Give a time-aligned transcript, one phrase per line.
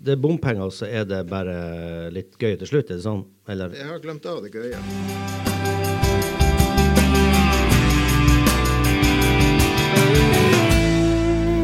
[0.00, 2.88] det er bompenger, så er det bare litt gøy til slutt?
[2.88, 3.24] Er det sånn?
[3.52, 3.74] Eller?
[3.76, 4.80] Jeg har glemt av det gøye.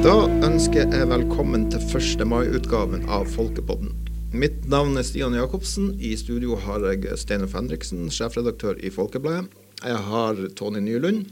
[0.05, 2.27] Da ønsker jeg velkommen til 1.
[2.29, 3.95] mai-utgaven av Folkepodden.
[4.37, 5.95] Mitt navn er Stian Jacobsen.
[5.97, 9.49] I studio har jeg Steinar Henriksen, sjefredaktør i Folkebladet.
[9.81, 11.25] Jeg har Tony Nylund,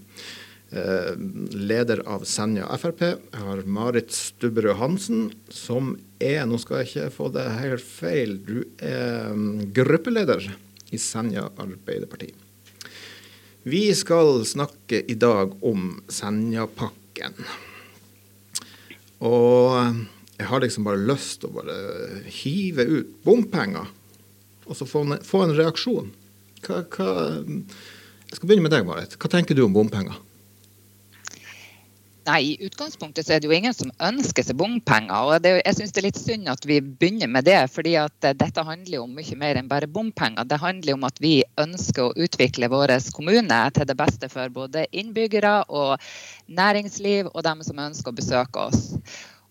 [1.55, 3.03] leder av Senja Frp.
[3.05, 8.39] Jeg har Marit Stubberud Hansen, som er, nå skal jeg ikke få det helt feil,
[8.43, 10.49] du er mm, gruppeleder
[10.95, 12.32] i Senja Arbeiderparti.
[13.64, 17.39] Vi skal snakke i dag om Senjapakken.
[19.25, 20.03] Og
[20.36, 21.79] jeg har liksom bare lyst til å bare
[22.27, 23.89] hive ut bompenger,
[24.64, 26.11] og så få en, få en reaksjon.
[26.64, 27.08] Hva, hva,
[28.29, 29.17] jeg skal begynne med deg, Marit.
[29.21, 30.19] Hva tenker du om bompenger?
[32.25, 35.27] Nei, I utgangspunktet så er det jo ingen som ønsker seg bompenger.
[35.28, 37.59] og det, Jeg syns det er litt synd at vi begynner med det.
[37.70, 40.48] fordi at dette handler jo om mye mer enn bare bompenger.
[40.48, 44.86] Det handler om at vi ønsker å utvikle vår kommune til det beste for både
[44.92, 46.00] innbyggere og
[46.48, 48.97] næringsliv og dem som ønsker å besøke oss.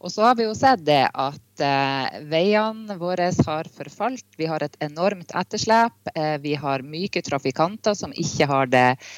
[0.04, 4.26] Og så har vi jo sett det at eh, veiene våre har forfalt.
[4.36, 5.94] Vi har et enormt etterslep.
[6.16, 9.14] Eh, vi har myke trafikanter som ikke har det eh,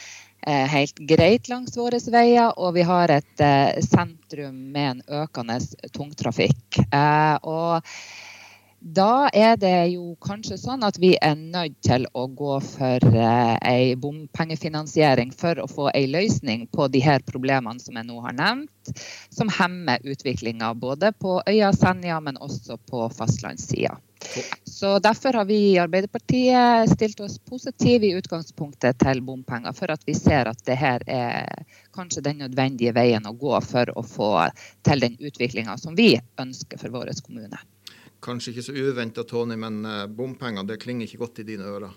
[0.52, 2.54] helt greit langs våre veier.
[2.60, 5.60] Og vi har et eh, sentrum med en økende
[5.96, 6.82] tungtrafikk.
[6.86, 7.82] Eh, og
[8.86, 13.56] da er det jo kanskje sånn at vi er nødt til å gå for eh,
[13.66, 18.38] ei bompengefinansiering for å få ei løsning på de her problemene som jeg nå har
[18.38, 18.94] nevnt,
[19.34, 23.98] som hemmer utviklinga både på øya Senja, men også på fastlandssida.
[24.70, 30.06] Så Derfor har vi i Arbeiderpartiet stilt oss positive i utgangspunktet til bompenger, for at
[30.06, 34.34] vi ser at det her er kanskje den nødvendige veien å gå for å få
[34.86, 37.66] til den utviklinga som vi ønsker for vår kommune.
[38.26, 41.94] Kanskje ikke så uventa, Tony, men eh, bompenger det klinger ikke godt i dine ører?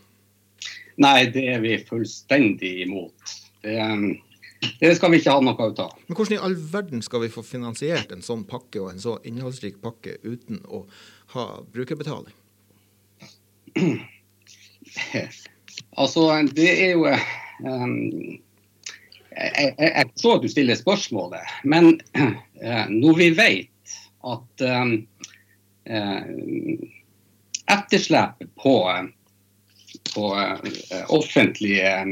[1.01, 3.37] Nei, det er vi fullstendig imot.
[3.63, 3.77] Det,
[4.81, 5.95] det skal vi ikke ha noe ut av.
[6.09, 9.17] Men hvordan i all verden skal vi få finansiert en sånn pakke og en så
[9.29, 10.83] innholdsrik pakke uten å
[11.37, 12.35] ha brukerbetaling?
[16.01, 16.27] altså,
[16.59, 17.97] det er jo um,
[19.39, 23.97] jeg, jeg forstår at du stiller spørsmålet, men uh, når vi vet
[24.27, 24.97] at um,
[25.89, 26.23] Eh,
[27.67, 29.09] etterslepet på,
[30.15, 32.07] på eh, offentlige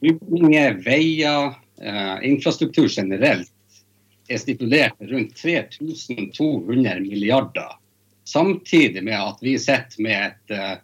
[0.00, 1.54] bygninger, eh, veier,
[2.22, 3.52] infrastruktur generelt
[4.28, 7.76] er stipulert rundt 3200 milliarder.
[8.26, 10.80] Samtidig med at vi sitter med et,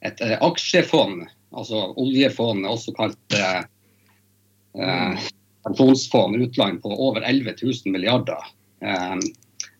[0.00, 5.20] et, aksjefond, altså oljefond, også kalt eh,
[5.68, 8.48] pensjonsfond utland på over 11 000 milliarder.
[8.80, 9.14] Eh,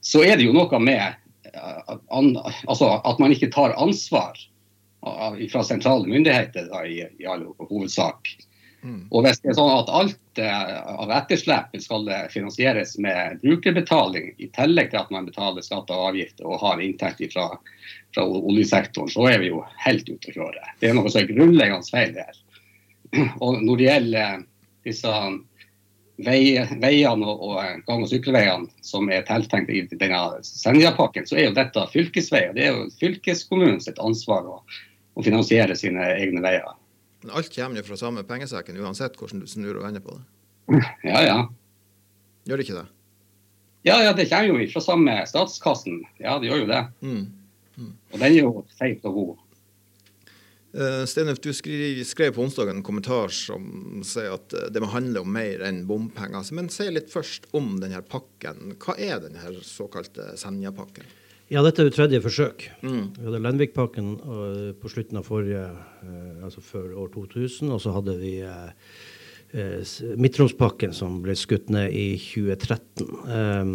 [0.01, 1.03] så er det jo noe med
[1.53, 4.39] eh, altså, at man ikke tar ansvar
[4.99, 8.33] fra sentrale myndigheter da, i, i all hovedsak.
[8.83, 9.05] Mm.
[9.11, 10.73] Og hvis det er sånn at alt eh,
[11.03, 16.51] av etterslepet skal finansieres med brukerbetaling, i tillegg til at man betaler skatter og avgifter
[16.51, 17.49] og har inntekt fra,
[18.15, 20.67] fra oljesektoren, så er vi jo helt ute å kjøre.
[20.83, 22.43] Det er noe som er grunnleggende feil her.
[23.45, 24.43] Og når det gjelder
[24.87, 25.13] disse
[26.25, 27.55] veiene og,
[27.87, 32.53] gang- og sykkelveiene som er tiltenkt i denne Senjapakken, så er jo dette fylkesveier.
[32.57, 34.59] Det er jo fylkeskommunens ansvar å,
[35.15, 36.75] å, finansiere sine egne veier.
[37.23, 40.27] Men alt kommer jo fra samme pengesekken, uansett hvordan du snur og vender på det?
[41.09, 41.41] Ja, ja.
[42.49, 42.87] Gjør det ikke det?
[43.87, 46.03] Ja, ja, det kommer jo fra samme statskassen.
[46.21, 46.81] Ja, det gjør jo det.
[47.01, 47.27] Mm.
[47.79, 47.93] Mm.
[48.13, 49.37] Og den er jo feit og god.
[50.79, 51.53] Uh, du
[52.05, 55.81] skrev, på onsdag en kommentar som sier at eh, det må handle om mer enn
[55.89, 56.45] bompenger.
[56.55, 58.77] Men si litt først om denne pakken.
[58.79, 61.09] Hva er denne såkalte Senja-pakken?
[61.51, 62.69] Ja, dette er jo tredje forsøk.
[62.85, 63.05] Mm.
[63.17, 65.67] Vi hadde Lenvik-pakken uh, på slutten av forrige,
[66.47, 67.73] altså før år 2000.
[67.75, 68.37] Og så hadde vi
[69.49, 73.09] Midt-Troms-pakken som ble skutt ned i 2013.
[73.25, 73.73] Um,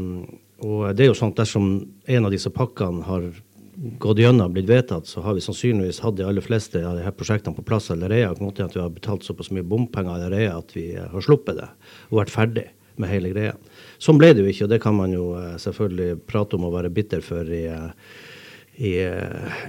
[0.64, 3.28] og det er jo sånn at dersom en av disse pakkene har
[3.76, 7.16] gått gjennom, blitt vedtatt, så har vi sannsynligvis hatt de aller fleste av de her
[7.18, 8.36] prosjektene på plass allerede.
[8.38, 11.58] På måte at vi har betalt såpass mye bompenger allerede at vi eh, har sluppet
[11.60, 11.70] det
[12.12, 12.68] og vært ferdig
[13.02, 13.56] med hele greia.
[14.02, 16.76] Sånn ble det jo ikke, og det kan man jo eh, selvfølgelig prate om og
[16.78, 18.20] være bitter for i, eh,
[18.78, 18.94] i,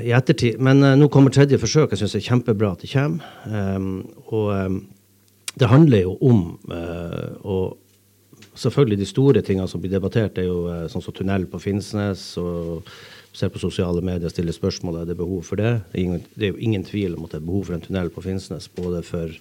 [0.04, 0.60] i ettertid.
[0.60, 1.94] Men nå kommer tredje forsøk.
[1.94, 3.32] Jeg syns det er kjempebra at det kommer.
[3.48, 3.96] Um,
[4.26, 4.78] og um,
[5.60, 7.62] det handler jo om uh, å
[8.54, 12.86] Selvfølgelig de store tingene som blir debattert, er jo sånn som tunnel på Finnsnes og
[13.34, 15.80] ser på sosiale medier stiller spørsmål er det behov for det.
[15.92, 18.68] Det er, jo ingen tvil om at det er behov for en tunnel på Finnsnes.
[18.76, 19.34] Både for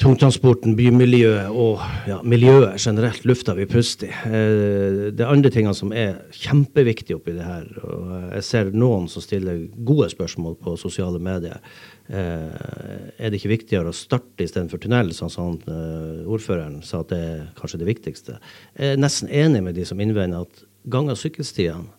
[0.00, 4.14] tungtransporten, bymiljøet og ja, miljøet generelt, lufta vi puster i.
[4.24, 7.68] Eh, det er andre tingene som er kjempeviktige oppi det her.
[7.84, 11.60] og Jeg ser noen som stiller gode spørsmål på sosiale medier.
[12.08, 17.12] Eh, er det ikke viktigere å starte istedenfor tunnel, sånn som eh, ordføreren sa at
[17.12, 18.40] det er kanskje det viktigste?
[18.78, 21.92] Jeg er nesten enig med de som innvender at gang- og sykkelstiene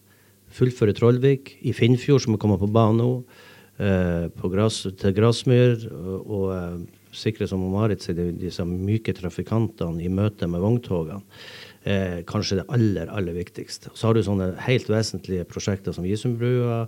[0.53, 3.11] fullføre Trollvik, i Finnfjord, som er kommet på banen nå,
[4.53, 5.87] gras, til Grasmyr.
[5.89, 6.83] og, og
[7.17, 11.21] sikre som Marit sier, disse myke trafikantene i møte med vogntogene.
[11.83, 13.89] Eh, kanskje det aller, aller viktigste.
[13.91, 16.85] Så har du sånne helt vesentlige prosjekter som Gisumbrua,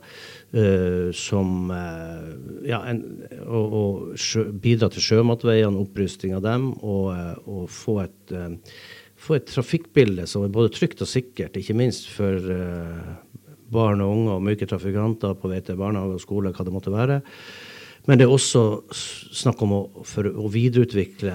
[0.56, 2.30] eh, som eh,
[2.70, 3.02] ja, en,
[3.44, 8.80] og, og sjø, bidra til sjømatveiene, opprusting av dem, og, eh, og få, et, eh,
[9.20, 13.14] få et trafikkbilde som er både trygt og sikkert, ikke minst for eh,
[13.76, 16.94] barn og unge og myke trafikanter på vei til barnehage og skole, hva det måtte
[16.94, 17.22] være.
[18.06, 18.62] Men det er også
[18.94, 21.34] snakk om å, å videreutvikle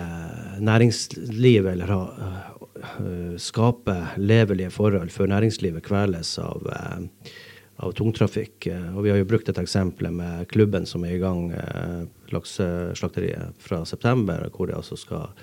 [0.62, 2.00] næringslivet, eller ha,
[2.78, 7.32] uh, skape levelige forhold før næringslivet kveles av, uh,
[7.82, 8.70] av tungtrafikk.
[8.70, 11.50] Uh, og vi har jo brukt et eksempel med klubben som er i gang,
[12.30, 15.34] lakseslakteriet, fra september, hvor de altså skal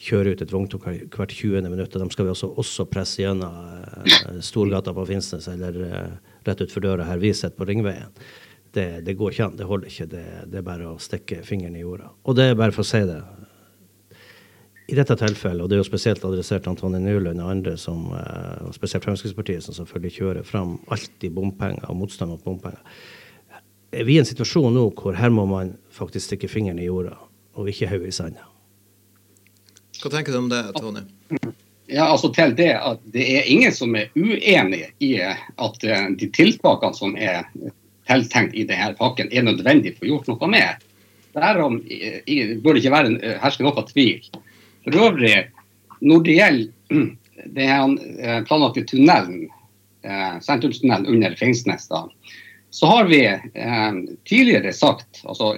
[0.00, 1.60] kjøre ut et vogntog hvert 20.
[1.68, 1.92] minutt.
[1.92, 5.76] og De skal vi også, også presse gjennom Storgata på Finnsnes eller
[6.46, 8.14] rett utfor døra her vi sitter på Ringveien
[8.72, 9.56] det, det, går ikke an.
[9.58, 10.06] Det holder ikke.
[10.10, 12.10] Det, det, er bare å stikke fingeren i jorda.
[12.22, 13.20] Og det er bare for å si det.
[14.90, 18.08] I dette tilfellet, og det er jo spesielt adressert til Antonje Nylund og andre, som,
[18.16, 22.82] eh, og spesielt Fremskrittspartiet, som selvfølgelig kjører fram alltid bompenger og motstand mot bompenger,
[23.94, 27.14] er vi i en situasjon nå hvor her må man faktisk stikke fingeren i jorda,
[27.54, 28.46] og ikke hodet i sanda.
[30.00, 31.04] Hva tenker du om det, Tony?
[31.90, 36.28] Ja, altså til det at det er ingen som er uenig i at eh, de
[36.36, 37.48] tiltakene som er
[38.10, 40.86] tiltenkt i denne pakken, er nødvendig for å gjort noe med.
[41.34, 44.24] Derom bør det ikke være herske noe tvil.
[44.84, 45.34] For øvrig,
[46.00, 47.10] når det gjelder
[47.58, 49.48] den eh, planlagte tunnelen,
[50.02, 51.88] eh, sentrumstunnelen under Finnsnes,
[52.70, 53.92] så har vi eh,
[54.24, 55.56] tidligere sagt, altså,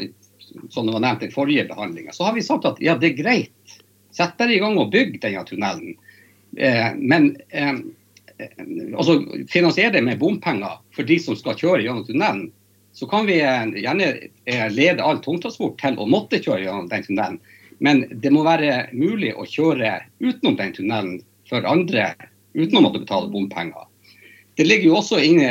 [0.70, 3.22] som det var nevnt i forrige behandling, så har vi sagt at ja, det er
[3.22, 3.78] greit.
[4.12, 5.94] Sett dere i gang og bygg denne tunnelen.
[6.58, 7.78] Eh, men eh,
[8.42, 12.50] Eh, altså finansiere det med bompenger for de som skal kjøre gjennom tunnelen,
[12.92, 14.08] så kan vi gjerne
[14.74, 17.38] lede all tungtransport til å måtte kjøre gjennom den tunnelen.
[17.82, 21.14] Men det må være mulig å kjøre utenom den tunnelen
[21.48, 22.12] for andre
[22.54, 23.88] uten å måtte betale bompenger.
[24.60, 25.50] Det ligger jo også inne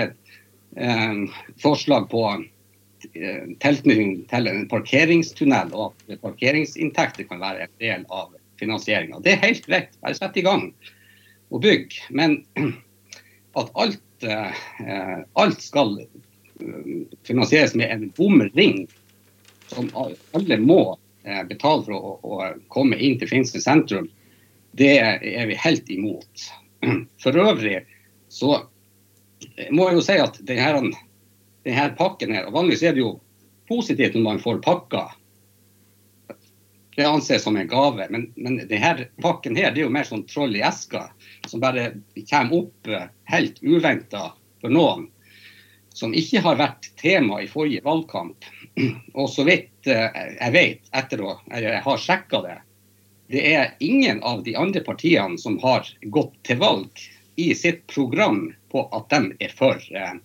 [0.77, 1.23] eh,
[1.63, 8.29] forslag på eh, tilknytning til en parkeringstunnel, og at parkeringsinntekter kan være en del av
[8.61, 9.19] finansieringa.
[9.25, 10.69] Det er helt greit, bare sett i gang
[11.51, 12.07] og bygge.
[12.09, 12.41] Men
[13.59, 18.85] at alt, eh, alt skal eh, finansieres med en bomring
[19.71, 20.81] som alle må
[21.23, 24.09] eh, betale for å, å komme inn til Finnsnes sentrum,
[24.77, 26.47] det er vi helt imot.
[27.23, 27.81] For øvrig
[28.31, 28.61] så
[29.73, 30.93] må jeg jo si at denne,
[31.67, 33.17] denne pakken her, og Vanligvis er det jo
[33.67, 35.11] positivt når man får pakker
[36.95, 38.07] det anses som en gave.
[38.09, 41.07] Men, men denne pakken her, det er jo mer sånn troll i eska,
[41.47, 41.91] som bare
[42.29, 45.07] kommer opp eh, helt uventa for noen.
[45.93, 48.47] Som ikke har vært tema i forrige valgkamp.
[49.19, 50.09] Og så vidt eh,
[50.39, 52.59] jeg vet, etter å jeg har sjekka det,
[53.31, 57.03] det er ingen av de andre partiene som har gått til valg
[57.39, 60.17] i sitt program på at de er for eh,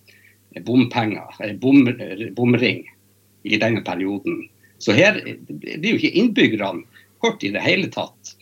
[0.67, 1.87] bompenger, bom,
[2.35, 2.83] bomring,
[3.47, 4.41] i denne perioden.
[4.77, 6.83] Så her blir jo ikke innbyggerne
[7.23, 8.35] hørt i det hele tatt.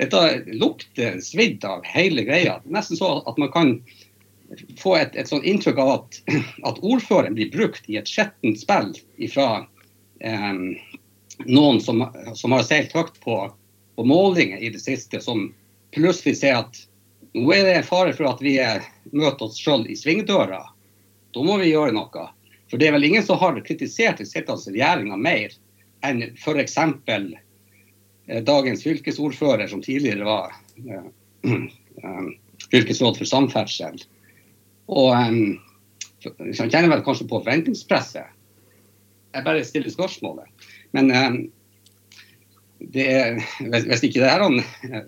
[0.00, 0.22] Dette
[0.56, 2.60] lukter svidd av hele greia.
[2.64, 3.74] Nesten så at man kan
[4.80, 6.20] få et, et sånt inntrykk av at,
[6.68, 8.92] at, ordføreren blir brukt i et skjettent spill
[9.32, 9.48] fra
[10.20, 10.62] eh,
[11.46, 13.38] noen som, som, har seilt høyt på,
[13.96, 15.50] på, målinger i det siste, som
[15.94, 16.82] plutselig ser at
[17.32, 18.58] nå er det fare for at vi
[19.12, 20.60] møter oss sjøl i svingdøra.
[21.32, 22.26] Da må vi gjøre noe.
[22.68, 25.54] For det er vel ingen som har kritisert den sittende regjeringa mer
[26.06, 26.78] enn f.eks.
[28.26, 30.54] Eh, dagens fylkesordfører, som tidligere var
[30.88, 31.08] eh,
[31.52, 32.28] eh,
[32.70, 34.02] fylkesråd for samferdsel.
[34.92, 35.58] Og um,
[36.52, 38.38] kjenner vel kanskje på forventningspresset.
[39.32, 40.70] Jeg bare stiller spørsmålet.
[40.92, 41.38] Men um,
[42.92, 43.08] det
[43.60, 45.04] hvis, ikke det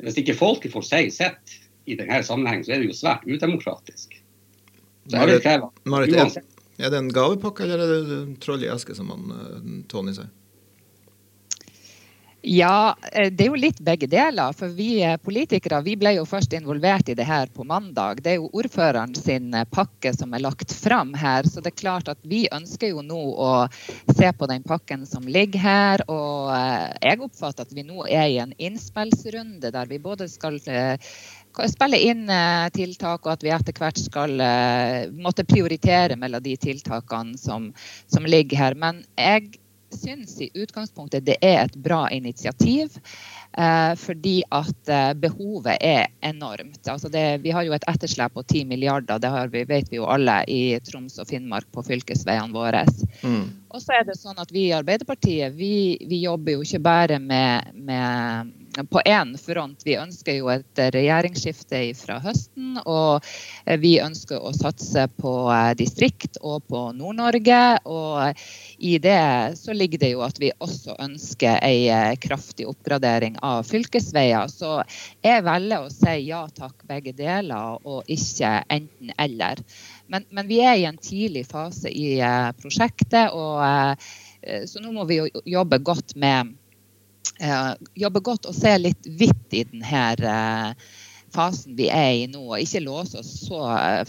[0.00, 1.58] hvis ikke folket får si sitt
[1.90, 4.16] i denne sammenhengen, så er det jo svært udemokratisk.
[5.10, 5.46] Marit,
[5.84, 6.14] Marit,
[6.80, 10.30] er det en gavepakke, eller er det troll i eske, som han, uh, Tony sier?
[12.42, 14.54] Ja, eh, det er jo litt begge deler.
[14.56, 18.22] For vi eh, politikere vi ble jo først involvert i det her på mandag.
[18.24, 21.44] Det er jo ordføreren sin eh, pakke som er lagt fram her.
[21.44, 23.50] Så det er klart at vi ønsker jo nå å
[24.16, 26.04] se på den pakken som ligger her.
[26.08, 26.48] Og
[27.04, 30.56] jeg oppfatter at vi nå er i en innspillsrunde der vi både skal
[31.70, 32.30] spille inn
[32.74, 34.42] tiltak, og at vi etter hvert skal
[35.16, 37.70] måtte prioritere mellom de tiltakene som,
[38.10, 38.78] som ligger her.
[38.78, 39.58] Men jeg
[39.90, 42.98] syns i utgangspunktet det er et bra initiativ.
[43.58, 46.84] Eh, fordi at eh, behovet er enormt.
[46.88, 50.06] Altså det, vi har jo et etterslep på 10 milliarder, det vi, vet vi jo
[50.06, 52.84] alle i Troms og Finnmark på fylkesveiene våre.
[53.26, 53.42] Mm.
[53.74, 57.18] Og så er det sånn at vi i Arbeiderpartiet vi, vi jobber jo ikke bare
[57.22, 58.54] med, med
[58.90, 59.82] på én front.
[59.84, 62.78] Vi ønsker jo et regjeringsskifte fra høsten.
[62.86, 63.24] Og
[63.82, 67.62] vi ønsker å satse på eh, distrikt og på Nord-Norge.
[67.90, 68.44] Og
[68.78, 73.66] i det så ligger det jo at vi også ønsker ei eh, kraftig oppgradering av
[73.68, 74.50] fylkesveier.
[74.52, 74.78] Så
[75.24, 79.64] jeg velger å si ja takk, begge deler, og ikke enten-eller.
[80.10, 82.18] Men, men, vi er i en tidlig fase i
[82.58, 83.62] prosjektet, og,
[84.66, 86.50] så nå må vi jo jobbe godt med
[87.96, 90.74] jobbe godt og se litt vidt i denne
[91.30, 93.60] fasen vi er i nå, og ikke låse oss så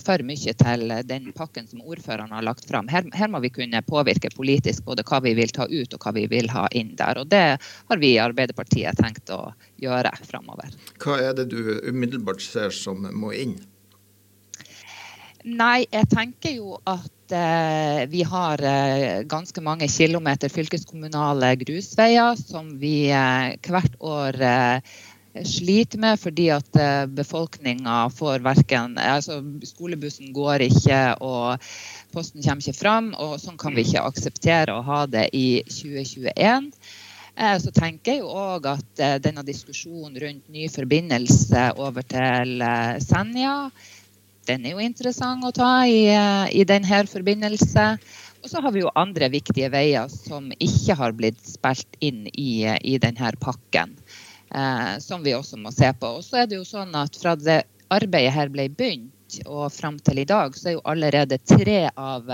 [0.02, 2.90] for mye til den pakken som ordføreren har lagt fram.
[2.92, 6.16] Her, her, må vi kunne påvirke politisk både hva vi vil ta ut og hva
[6.18, 7.22] vi vil ha inn der.
[7.22, 9.52] Og det har vi i Arbeiderpartiet tenkt å
[9.82, 10.74] gjøre framover.
[11.02, 13.60] Hva er det du umiddelbart ser som må inn?
[15.42, 22.74] Nei, jeg tenker jo at eh, vi har eh, ganske mange kilometer fylkeskommunale grusveier som
[22.80, 24.38] vi eh, hvert år
[25.48, 26.76] sliter med fordi at
[27.16, 31.64] befolkninga får verken altså Skolebussen går ikke, og
[32.12, 33.08] posten kommer ikke fram.
[33.16, 36.68] Og sånn kan vi ikke akseptere å ha det i 2021.
[37.38, 42.68] Eh, så tenker jeg jo òg at denne diskusjonen rundt ny forbindelse over til
[43.00, 43.56] Senja
[44.52, 47.86] den er jo interessant å ta i, eh, i denne forbindelse.
[48.42, 52.66] Og så har vi jo andre viktige veier som ikke har blitt spilt inn i,
[52.66, 53.96] i denne pakken.
[54.52, 56.18] Eh, som vi også må se på.
[56.20, 60.00] Og så er det jo sånn at fra det arbeidet her ble begynt og fram
[60.04, 62.28] til i dag, så er jo allerede tre av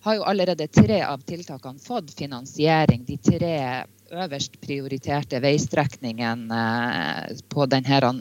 [0.00, 3.04] har jo allerede tre av tiltakene fått finansiering.
[3.04, 8.12] De tre øverst prioriterte veistrekningen eh, på denne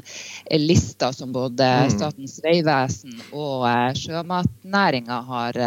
[0.60, 1.94] lista som både mm.
[1.98, 5.64] Statens vegvesen og eh, sjømatnæringa har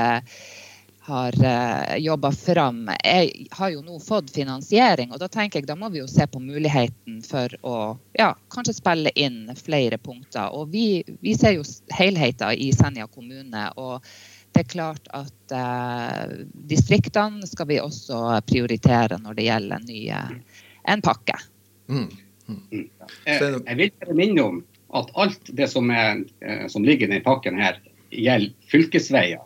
[1.02, 1.34] har
[1.98, 2.84] jobba fram.
[3.02, 6.28] Jeg har jo nå fått finansiering, og da tenker jeg da må vi jo se
[6.30, 7.72] på muligheten for å
[8.14, 10.54] ja, kanskje spille inn flere punkter.
[10.54, 13.64] Og vi, vi ser jo helheten i Senja kommune.
[13.74, 14.06] og
[14.52, 16.34] det er klart at eh,
[16.68, 20.42] distriktene skal vi også prioritere når det gjelder en
[20.82, 21.38] en pakke.
[21.88, 22.10] Mm.
[22.46, 22.88] Mm.
[23.24, 24.60] Jeg, jeg, vil bare minne om
[24.98, 27.78] at alt det som, er, eh, som ligger i denne pakken her,
[28.12, 29.44] gjelder fylkesveier.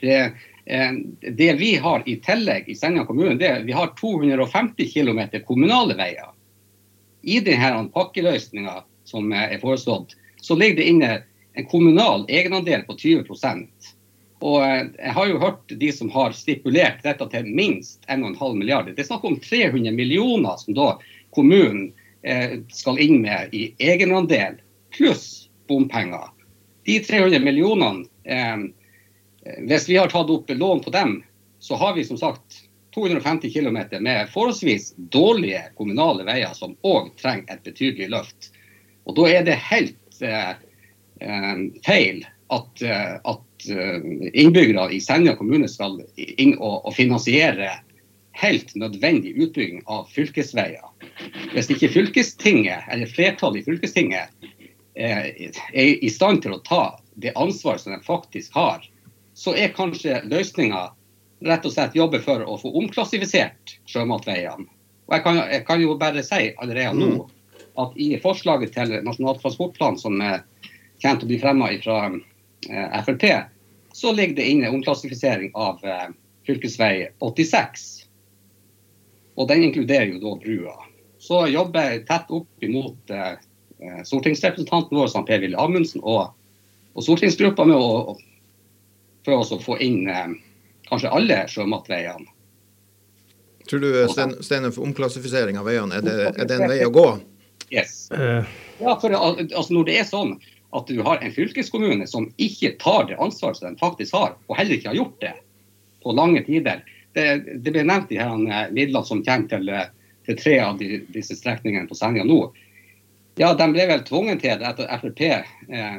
[0.00, 0.18] Det,
[0.64, 5.98] eh, det, vi har i tillegg i Senja kommune, det, vi har 250 km kommunale
[5.98, 6.32] veier.
[7.22, 11.12] I denne pakkeløsninga som er foreslått, så ligger det inne
[11.56, 13.24] en kommunal egenandel på 20
[14.38, 18.92] og eh, Jeg har jo hørt de som har stipulert dette til minst 1,5 milliarder.
[18.92, 20.90] Det er snakk om 300 millioner som da
[21.36, 24.60] kommunen eh, skal inn med i egenandel,
[24.92, 26.28] pluss bompenger.
[26.86, 28.68] De 300 millionene, eh,
[29.64, 31.22] hvis vi har tatt opp lån på dem,
[31.58, 32.62] så har vi som sagt
[32.94, 38.52] 250 km med forholdsvis dårlige kommunale veier som òg trenger et betydelig løft.
[39.06, 40.20] Og Da er det helt
[41.86, 44.00] feil at, eh, at eh,
[44.32, 47.70] innbyggere i Senja kommune skal inn og, og finansiere
[48.36, 50.84] helt nødvendig utbygging av fylkesveier.
[51.54, 54.52] Hvis ikke fylkestinget, eller flertallet i fylkestinget
[54.96, 55.32] er
[55.76, 56.82] i stand til å ta
[57.20, 58.84] det ansvaret som de faktisk har,
[59.36, 60.90] så er kanskje løsninga
[61.48, 64.68] rett og slett jobbe for å få omklassifisert sjømatveiene.
[65.06, 67.34] Og jeg kan, jeg kan jo bare si allerede nå mm.
[67.80, 70.44] at i forslaget til Nasjonal transportplan som er
[71.06, 73.26] kommer til å bli fremma fra eh, Frp,
[73.96, 76.08] så ligger det inne omklassifisering av eh,
[76.46, 77.86] fylkesvei 86.
[79.36, 80.76] Og den inkluderer jo da brua.
[81.18, 83.36] Så jobber jeg tett opp imot eh,
[84.04, 86.32] stortingsrepresentanten vår, Per Willy Amundsen, og,
[86.94, 88.16] og stortingsgruppa med å
[89.26, 90.34] for å få inn eh,
[90.88, 92.28] kanskje alle sjømatveiene.
[93.66, 93.88] Tror du
[94.44, 97.06] Steine, for omklassifisering av veiene, er det, er det en vei å gå?
[97.74, 98.06] Yes.
[98.12, 100.36] Ja, for altså, når det er sånn
[100.76, 104.58] at du har en fylkeskommune som ikke tar det ansvaret som den faktisk har, og
[104.58, 105.32] heller ikke har gjort det
[106.04, 106.84] på lange tider.
[107.16, 107.26] Det,
[107.64, 109.72] det ble nevnt de her eh, midlene som kommer til,
[110.28, 112.40] til tre av de, disse strekningene på Senja nå,
[113.36, 115.96] ja, de ble vel tvunget til det etter Frp eh,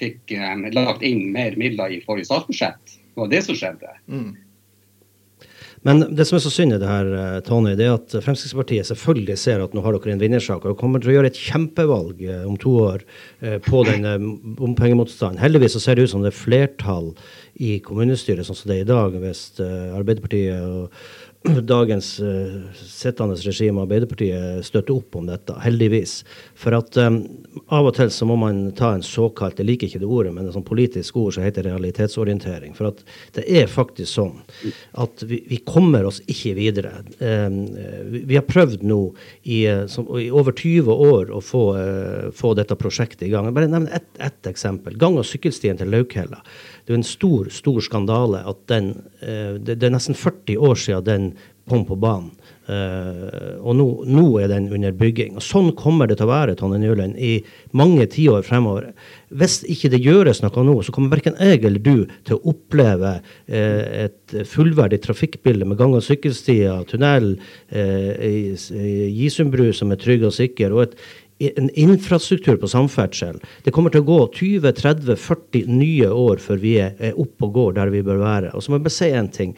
[0.00, 2.96] fikk eh, lagt inn mer midler i forrige statsbudsjett.
[3.10, 3.92] Det var det som skjedde.
[4.10, 4.32] Mm.
[5.86, 8.88] Men det som er så synd i det her, eh, Tony, det er at Fremskrittspartiet
[8.90, 12.20] selvfølgelig ser at nå har dere en vinnersak og kommer til å gjøre et kjempevalg
[12.26, 13.06] eh, om to år
[13.40, 14.18] eh, på denne
[14.58, 15.40] bompengemotstanden.
[15.40, 17.14] Heldigvis så ser det ut som det er flertall
[17.56, 20.92] i kommunestyret sånn som det er i dag, hvis Arbeiderpartiet og
[21.42, 26.18] dagens uh, sittende regime, Arbeiderpartiet, støtter opp om dette, heldigvis.
[26.58, 27.22] For at um,
[27.72, 30.46] av og til så må man ta en såkalt, jeg liker ikke det ordet, men
[30.48, 32.74] et sånn politisk ord som heter realitetsorientering.
[32.76, 33.00] For at
[33.38, 34.36] det er faktisk sånn
[35.00, 36.92] at vi, vi kommer oss ikke videre.
[37.18, 37.62] Um,
[38.18, 39.00] vi, har prøvd nå
[39.42, 43.48] i, som, i, over 20 år å få, uh, få dette prosjektet i gang.
[43.48, 44.98] Jeg bare nevne ett et eksempel.
[45.00, 46.42] Gang- og sykkelstien til Laukhella
[46.90, 48.90] det er en stor stor skandale at den
[49.22, 51.28] eh, det, er nesten 40 år siden den
[51.70, 52.32] kom på banen.
[52.70, 55.36] Uh, og nå, nå, er den under bygging.
[55.38, 57.40] Og Sånn kommer det til å være Tonje Njølen, i
[57.74, 58.88] mange tiår fremover.
[59.34, 63.16] Hvis ikke det gjøres noe nå, så kommer verken jeg eller du til å oppleve
[63.20, 67.32] uh, et fullverdig trafikkbilde med gang- og sykkelstier, tunnel,
[67.74, 68.28] uh,
[69.20, 70.98] Gisundbru som er trygg og sikker, og et
[71.40, 73.38] en infrastruktur på samferdsel.
[73.64, 77.92] Det kommer til å gå 20-30-40 nye år før vi er oppe og går der
[77.94, 78.52] vi bør være.
[78.54, 79.54] Og så må jeg bare si en ting.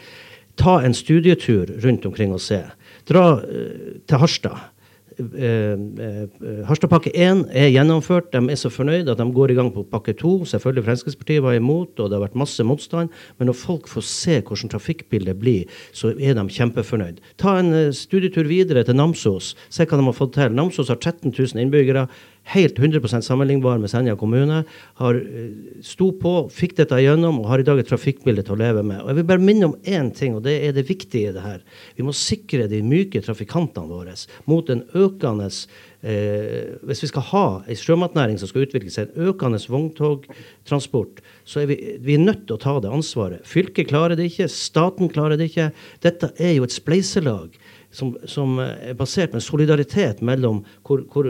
[0.60, 2.60] Ta en studietur rundt omkring og se.
[3.08, 4.71] Dra uh, til Harstad.
[5.18, 8.30] Uh, uh, Harstadpakke 1 er gjennomført.
[8.32, 10.32] De er så fornøyde at de går i gang på pakke 2.
[10.52, 13.12] Selvfølgelig Fremskrittspartiet var imot, og det har vært masse motstand.
[13.38, 17.20] Men når folk får se hvordan trafikkbildet blir, så er de kjempefornøyd.
[17.42, 19.52] Ta en studietur videre til Namsos.
[19.68, 20.56] Se hva de har fått til.
[20.56, 22.06] Namsos har 13 000 innbyggere
[22.44, 24.62] helt 100% sammenlignbar med Senja kommune.
[24.98, 25.50] Har eh,
[25.84, 29.02] sto på, fikk dette igjennom og har i dag et trafikkbilde til å leve med.
[29.02, 31.44] Og Jeg vil bare minne om én ting, og det er det viktige i det
[31.44, 31.62] her.
[31.96, 34.16] Vi må sikre de myke trafikantene våre
[34.50, 39.30] mot en økende eh, Hvis vi skal ha en sjømatnæring som skal utvikle seg, en
[39.30, 43.46] økende vogntogtransport, så er vi, vi er nødt til å ta det ansvaret.
[43.48, 45.70] Fylket klarer det ikke, staten klarer det ikke.
[46.02, 47.54] Dette er jo et spleiselag
[47.92, 51.28] som, som, er basert på en solidaritet mellom hvor, hvor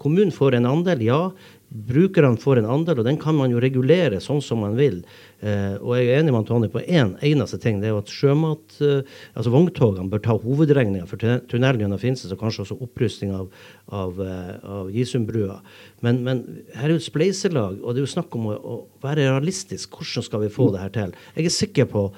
[0.00, 1.24] kommunen får en andel, ja.
[1.72, 4.98] Brukerne får en andel, og den kan man jo regulere sånn som man vil.
[5.40, 7.78] Eh, og jeg er enig med Antoni på én en, eneste ting.
[7.80, 12.34] Det er jo at sjømat, eh, altså vogntogene bør ta hovedregninga for tunnelen gjennom Finnsnes,
[12.34, 13.48] og kanskje også opprusting av,
[13.88, 15.62] av, eh, av Gisundbrua.
[16.04, 16.42] Men, men,
[16.76, 18.76] her er jo et spleiselag, og det er jo snakk om å, å
[19.06, 19.96] være realistisk.
[19.96, 21.16] Hvordan skal vi få det her til?
[21.38, 22.10] Jeg er sikker på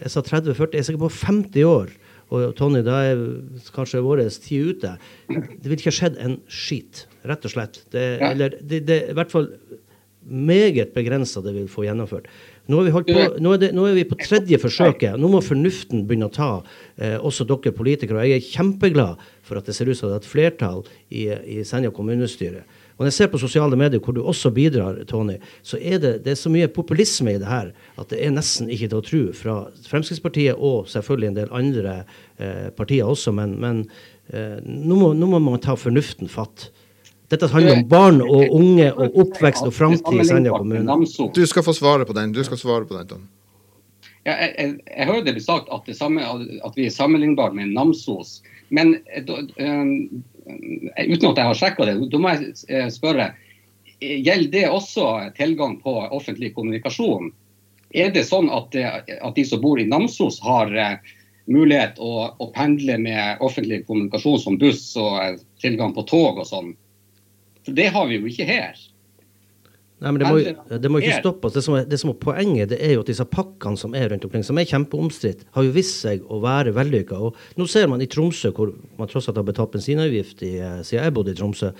[0.00, 1.90] jeg sa 30-40, jeg er sikker på 50 år
[2.30, 3.20] og Tonje, da er
[3.74, 4.94] kanskje vår tid ute.
[5.28, 7.82] Det vil ikke skjedd en skit, rett og slett.
[7.90, 8.32] Det, ja.
[8.32, 9.50] Eller det, er i hvert fall
[10.30, 12.28] meget begrensa det vi få gjennomført.
[12.70, 15.18] Nå er, på, nå, er det, nå er, vi på tredje forsøket.
[15.18, 16.50] Nå må fornuften begynne å ta,
[17.02, 18.20] eh, også dere politikere.
[18.20, 21.26] Og jeg er kjempeglad for at det ser ut som det er et flertall i,
[21.58, 22.62] i Senja kommunestyre
[23.00, 26.10] og når jeg ser på sosiale medier, hvor du også bidrar, Tony, så er det,
[26.26, 29.06] det er så mye populisme i det her at det er nesten ikke til å
[29.06, 29.20] tro.
[29.38, 29.54] Fra
[29.88, 31.94] Fremskrittspartiet og selvfølgelig en del andre
[32.36, 33.32] eh, partier også.
[33.32, 33.80] Men, men
[34.28, 36.68] eh, nå, må, nå, må, man ta fornuften fatt.
[37.32, 41.00] Dette handler om barn og unge og oppvekst og framtid i Senja kommune.
[41.32, 42.36] Du skal få svare på den.
[42.36, 43.28] Du skal svare på den, Tony.
[44.28, 46.28] Ja, jeg, jeg, jeg, hører det blir sagt at, det samme,
[46.68, 48.42] at vi er sammenlignbare med Namsos.
[48.68, 48.98] Men
[49.56, 49.94] um,
[50.58, 53.30] uten at jeg har sjekka det, da må jeg eh, spørre.
[54.00, 57.32] Gjelder det også tilgang på offentlig kommunikasjon?
[57.90, 60.70] Er det sånn at, at de som bor i Namsos har
[61.50, 66.72] mulighet å, å, pendle med offentlig kommunikasjon som buss og tilgang på tog og sånn?
[67.66, 68.78] For det har vi jo ikke her.
[70.00, 70.36] Nei, men Det må,
[70.80, 71.54] det må ikke stoppe oss.
[71.58, 74.08] Det som, er, det som er poenget, det er jo at disse pakkene som er
[74.08, 77.18] rundt omkring, som er kjempeomstridt, har jo vist seg å være vellykka.
[77.60, 81.04] Nå ser man i Tromsø, hvor man tross alt har betalt bensinavgift i, eh, siden
[81.04, 81.74] jeg bodde i Tromsø.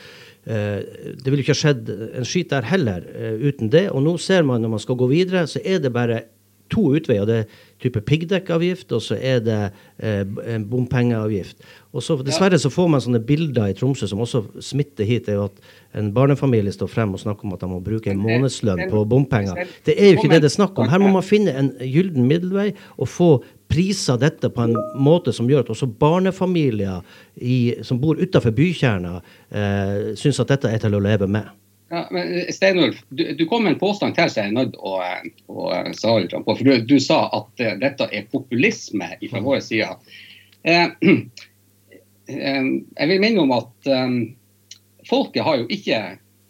[0.44, 0.76] Eh,
[1.16, 1.88] det ville ikke ha skjedd
[2.20, 3.87] en skit der heller eh, uten det.
[3.94, 6.24] Og nå ser man når man skal gå videre, så er det bare
[6.70, 7.26] to utveier.
[7.28, 9.59] Det er type piggdekkavgift, og så er det
[9.98, 10.22] eh,
[10.54, 11.61] en bompengeavgift.
[11.92, 15.26] Og så Dessverre så får man sånne bilder i Tromsø som også smitter hit.
[15.26, 15.62] det er jo at
[15.94, 19.66] En barnefamilie står frem og snakker om at de må bruke en månedslønn på bompenger.
[19.83, 20.87] Det er jo ikke det det er snakk om.
[20.88, 23.30] Her må man finne en gylden middelvei og få
[23.70, 27.02] priser dette på en måte som gjør at også barnefamilier
[27.35, 31.50] i, som bor utafor bykjerna, eh, syns at dette er til å leve med.
[31.90, 34.76] Ja, men eh, Steinulf, du, du, kom med en påstand til som jeg er nødt
[34.79, 36.55] å, eh, å, eh, svare litt på.
[36.55, 39.46] For du, du, sa at dette er populisme fra mm.
[39.46, 39.90] vår side.
[40.62, 40.87] Eh,
[42.31, 44.20] eh, jeg vil minne om at um,
[45.11, 46.00] folket har jo ikke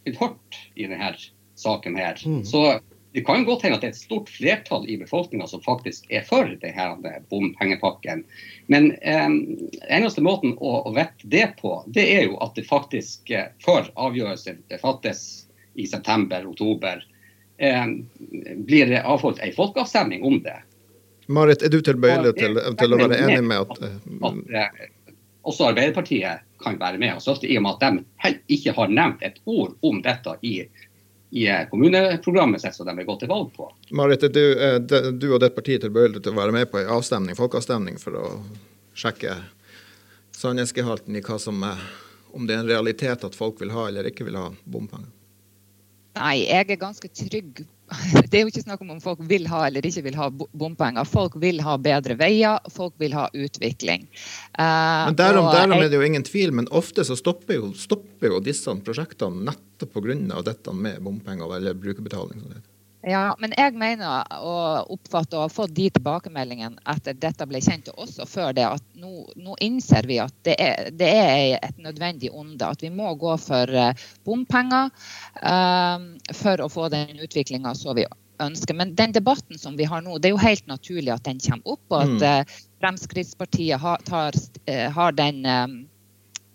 [0.05, 1.14] blitt hørt i denne
[1.61, 2.20] saken her.
[2.20, 2.42] Mm.
[2.44, 2.66] Så
[3.12, 6.22] det kan godt hende at det er et stort flertall i befolkninga som faktisk er
[6.28, 8.22] for denne bompengepakken.
[8.70, 9.28] Men eh,
[9.90, 13.90] eneste måten å, å vette det på, det er jo at det faktisk eh, før
[13.98, 15.24] avgjørelsen fattes
[15.74, 17.02] i september-oktober,
[17.58, 17.86] eh,
[18.56, 20.60] blir det avholdt en folkeavstemning om det.
[21.30, 24.86] Marit, er du tilbøyelig til, til, å være enig med at, at, at eh,
[25.50, 29.22] også Arbeiderpartiet kan være med og støtte, i og med at de ikke har nevnt
[29.26, 30.60] et ord om dette i
[31.30, 33.68] i eh, kommuneprogrammet sitt som de har gått til valg på.
[33.94, 34.78] Marit, du, eh,
[35.12, 38.18] du og ditt parti er tilbøyelig til å være med på en avstemning, folkeavstemning for
[38.18, 38.26] å
[38.98, 39.36] sjekke
[40.36, 41.82] sannhetsgehalten i hva som er,
[42.34, 45.10] om det er en realitet at folk vil ha eller ikke vil ha bompenger?
[46.18, 47.62] Nei, jeg er ganske trygg.
[48.31, 51.07] Det er jo ikke snakk om om folk vil ha eller ikke vil ha bompenger.
[51.09, 54.07] Folk vil ha bedre veier, folk vil ha utvikling.
[54.55, 58.35] Uh, men Derom, derom er det jo ingen tvil, men ofte så stopper jo, stopper
[58.35, 60.42] jo disse prosjektene nettopp pga.
[60.44, 62.42] dette med bompenger eller brukerbetaling.
[62.42, 62.61] Sånn
[63.06, 64.54] ja, men jeg mener å
[64.92, 68.84] oppfatte og har fått de tilbakemeldingene etter dette ble kjent, og også før det, at
[69.00, 72.66] nå, nå innser vi at det er, det er, et nødvendig onde.
[72.66, 73.94] At vi må gå for uh,
[74.28, 74.90] bompenger
[75.40, 78.04] um, for å få den utviklinga som vi
[78.40, 78.76] ønsker.
[78.76, 81.76] Men den debatten som vi har nå, det er jo helt naturlig at den kommer
[81.76, 82.58] opp, og at mm.
[82.80, 84.36] Fremskrittspartiet har, tar,
[84.92, 85.80] har den um,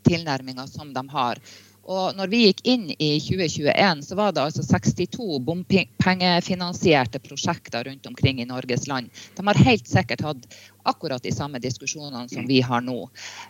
[0.05, 1.41] tilnærminga som de har.
[1.85, 8.09] Og når vi gikk inn i 2021, så var det altså 62 bompengefinansierte prosjekter rundt
[8.09, 9.11] omkring i Norges land.
[9.37, 10.47] De har helt sikkert hatt
[10.89, 13.03] akkurat de samme diskusjonene som vi har nå.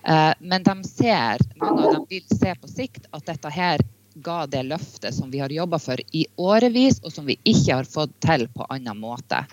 [0.04, 3.84] Eh, men de ser, mange av dem vil se på sikt at dette her
[4.16, 7.88] ga det løftet som vi har jobba for i årevis, og som vi ikke har
[7.88, 9.44] fått til på annen måte.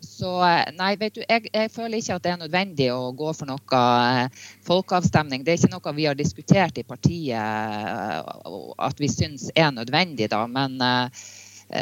[0.00, 3.32] Så eh, nei, vet du, jeg, jeg, føler ikke at det er nødvendig å gå
[3.36, 5.44] for noe eh, folkeavstemning.
[5.44, 10.30] Det er ikke noe vi har diskutert i partiet eh, at vi syns er nødvendig,
[10.32, 10.44] da.
[10.50, 10.78] Men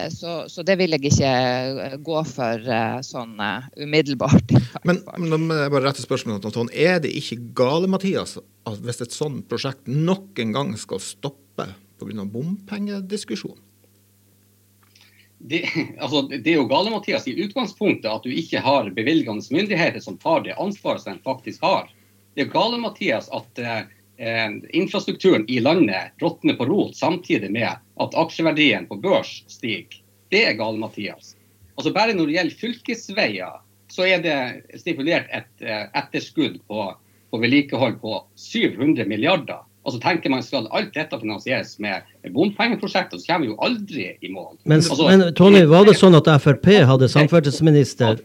[0.08, 2.70] så, så, det vil jeg ikke gå for
[3.04, 3.34] sånn
[3.76, 4.54] umiddelbart.
[4.88, 6.70] Men, men bare rette spørsmålet Anton.
[6.72, 11.68] Er det ikke gale, Mathias, at hvis et sånt prosjekt nok en gang skal stoppe
[12.00, 12.24] pga.
[12.24, 13.60] bompengediskusjon?
[15.46, 15.64] Det,
[15.98, 20.16] altså, det, er jo gale, Mathias, i utgangspunktet at du ikke har bevilgende myndigheter som
[20.20, 21.90] tar det ansvaret som de faktisk har.
[22.34, 28.16] Det er gale, Mathias, at eh, infrastrukturen i landet råtner på rot samtidig med at
[28.24, 30.00] aksjeverdien på børs stiger.
[30.32, 31.34] Det er gale, Mathias.
[31.76, 33.60] Altså Bare når det gjelder fylkesveier,
[33.92, 36.88] så er det stipulert et eh, etterskudd på,
[37.30, 39.60] på vedlikehold på 700 milliarder.
[39.84, 44.06] Og så tenker man Skal alt dette finansieres med bompengeprosjekter, så kommer vi jo aldri
[44.20, 44.54] i mål.
[44.64, 48.22] Men, altså, men Tony, var det sånn at Frp hadde samferdselsminister?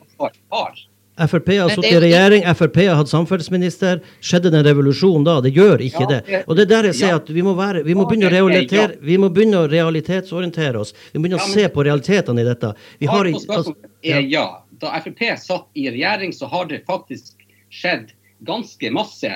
[1.19, 3.99] Frp har sittet i regjering, Frp har hatt samferdselsminister.
[4.23, 5.39] Skjedde det en revolusjon da?
[5.43, 6.21] Det gjør ikke det.
[6.45, 9.19] Og det er der jeg sier at vi må, være, vi må, begynne, å vi
[9.19, 10.95] må begynne å realitetsorientere oss.
[11.11, 12.71] Vi må begynne å se på realitetene i dette.
[13.03, 13.75] Vi har, altså,
[14.07, 14.47] ja.
[14.79, 18.13] Da Frp satt i regjering, så har det faktisk skjedd
[18.47, 19.33] ganske masse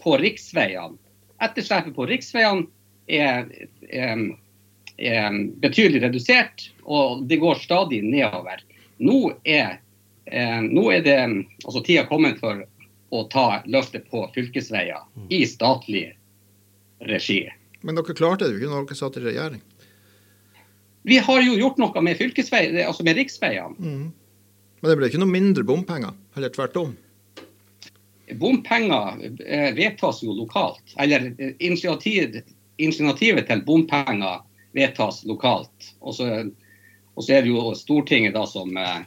[0.00, 0.96] på riksveiene
[1.40, 2.66] etterslepet på riksveiene
[3.10, 3.46] er,
[3.90, 4.24] er,
[4.96, 8.62] er, betydelig redusert, og det går stadig nedover.
[9.00, 9.80] Nå er,
[10.66, 11.18] nå er det
[11.64, 12.62] altså tida kommet for
[13.10, 16.06] å ta løftet på fylkesveier i statlig
[17.08, 17.42] regi.
[17.80, 19.62] Men dere klarte det jo ikke når dere satt i regjering?
[21.08, 23.76] Vi har jo gjort noe med altså med riksveiene.
[23.80, 24.10] Mm.
[24.80, 26.92] Men det ble ikke noe mindre bompenger, eller tvert om?
[28.38, 30.82] Bompenger eh, vedtas jo lokalt.
[30.98, 32.40] Eller eh, initiativ,
[32.76, 34.42] initiativet til bompenger
[34.76, 35.94] vedtas lokalt.
[36.00, 36.28] Og så,
[37.14, 39.00] og så, er det jo Stortinget da som eh,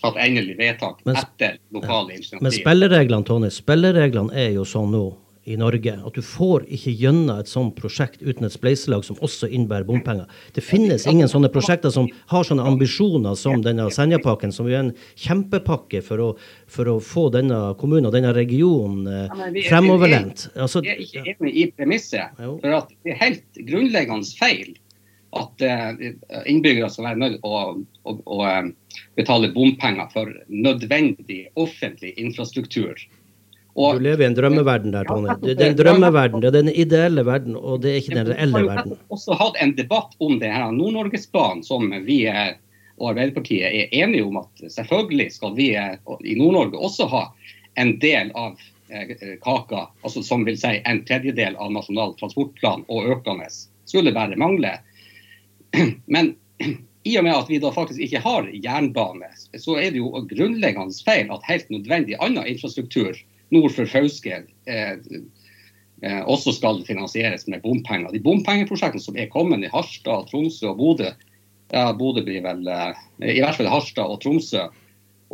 [0.00, 2.42] fatter endelig vedtak etter lokale initiativ.
[2.44, 5.06] Men spillereglene Tony, spillereglene er jo sånn nå
[5.44, 5.94] i Norge.
[6.06, 10.28] At du får ikke gjennom et sånt prosjekt uten et spleiselag som også innebærer bompenger.
[10.56, 14.92] Det finnes ingen sånne prosjekter som har sånne ambisjoner som denne Senjapakken, som er en
[15.20, 16.30] kjempepakke for å,
[16.70, 20.48] for å få denne kommunen og denne regionen eh, fremoverlent.
[20.54, 22.34] Altså, jeg er ikke enig i premisset.
[22.38, 24.74] For at det er helt grunnleggende feil
[25.34, 27.62] at uh, innbyggere skal være nødt til å,
[28.06, 32.94] å, å, uh, betale bompenger for nødvendig offentlig infrastruktur.
[33.74, 35.32] Og, du lever i en drømmeverden der, Tony.
[35.42, 38.60] Det er en drømmeverden, det er den ideelle verden, og det er ikke den reelle
[38.68, 38.92] verden.
[38.94, 42.20] Vi har også hatt en debatt om det her Nord-Norgesbanen, som vi
[42.94, 47.24] og Arbeiderpartiet er enige om at selvfølgelig skal vi i Nord-Norge også ha
[47.80, 49.10] en del av eh,
[49.42, 53.50] kaka, altså som vil si en tredjedel av Nasjonal transportplan og økende.
[53.90, 54.76] Skulle bare mangle.
[56.14, 56.36] Men
[57.04, 60.94] i og med at vi da faktisk ikke har jernbane, så er det jo grunnleggende
[61.04, 63.18] feil at helt nødvendig annen infrastruktur
[63.54, 64.94] nord for Fauske eh,
[66.02, 68.12] eh, også skal finansieres med bompenger.
[68.12, 71.12] De bompengeprosjektene som er kommet i Harstad, Tromsø og Bodø,
[71.72, 74.68] Ja, Bodø blir vel eh, I hvert fall Harstad og Tromsø.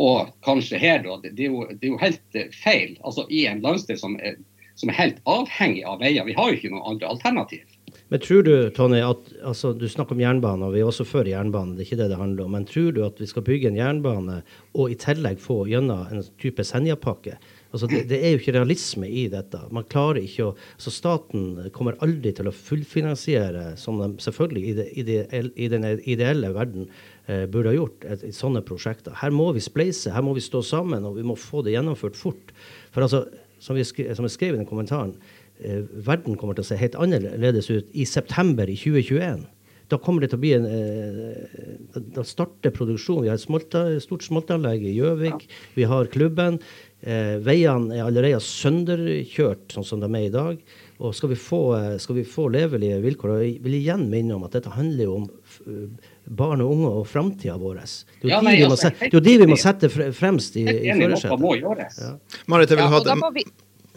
[0.00, 1.18] Og kanskje her, da.
[1.24, 2.94] Det er jo, det er jo helt feil.
[3.04, 4.38] Altså I en landsdel som er,
[4.80, 6.24] som er helt avhengig av veier.
[6.24, 7.66] Vi har jo ikke noe andre alternativ.
[8.11, 11.28] Men tror du, Tony, at altså, Du snakker om jernbane, og vi er også for
[11.28, 11.76] jernbane.
[11.76, 13.76] det er ikke det det handler om, Men tror du at vi skal bygge en
[13.76, 14.42] jernbane
[14.74, 17.38] og i tillegg få gjennom en type Senja-pakke?
[17.70, 19.61] Altså, det, det, er jo ikke realisme i dette.
[19.70, 24.74] Man klarer ikke å, så Staten kommer aldri til å fullfinansiere, som de selvfølgelig i,
[24.78, 25.20] det, i, det,
[25.54, 26.88] i den ideelle verden
[27.30, 29.14] eh, burde ha gjort, et, et, sånne prosjekter.
[29.22, 32.18] Her må vi spleise, her må vi stå sammen, og vi må få det gjennomført
[32.18, 32.50] fort.
[32.90, 33.22] For altså,
[33.62, 35.14] som, vi skrev, som jeg skrev i den kommentaren,
[35.62, 39.46] eh, verden kommer til å se helt annerledes ut i september i 2021
[39.90, 43.24] da kommer det til å bli en eh, Da starter produksjonen.
[43.24, 45.48] Vi har et smolta, stort smoltanlegg i Gjøvik.
[45.74, 46.61] Vi har klubben.
[47.00, 50.58] Eh, veiene er allerede sønderkjørt sånn som de er i dag.
[51.00, 54.34] Og skal vi få, eh, skal vi få levelige vilkår og Jeg vil igjen minne
[54.36, 55.30] om at dette handler jo om
[55.66, 57.80] eh, barn og unge og framtida vår.
[58.20, 61.96] Det er jo ja, de, altså, det de vi må sette fremst i, i førersetet.
[61.96, 62.14] Ja.
[62.46, 63.44] Marit, jeg vil ha det.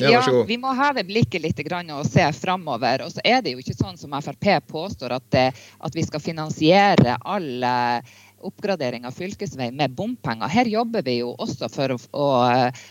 [0.02, 1.60] Ja, vi må heve blikket litt
[1.94, 3.04] og se framover.
[3.04, 5.36] Og så er det jo ikke sånn som Frp påstår, at,
[5.78, 8.02] at vi skal finansiere alle
[8.46, 10.52] oppgradering av fylkesvei med bompenger.
[10.52, 12.28] Her jobber vi jo også for å, å,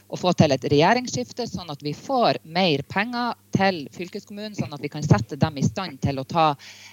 [0.08, 4.82] å, få til et regjeringsskifte, sånn at vi får mer penger til fylkeskommunen, sånn at
[4.82, 6.48] vi kan sette dem i stand til å ta,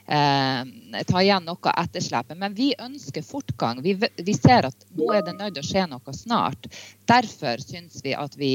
[0.07, 2.37] eh, ta igjen noe av etterslepet.
[2.37, 3.81] Men vi ønsker fortgang.
[3.85, 6.69] Vi, vi, ser at nå er det nødt til å skje noe snart.
[7.09, 7.61] Derfor,
[8.03, 8.51] vi vi,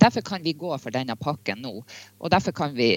[0.00, 1.74] derfor kan vi gå for denne pakken nå.
[2.18, 2.88] Og derfor kan vi,